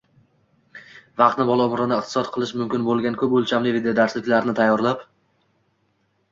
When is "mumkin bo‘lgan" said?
2.63-3.21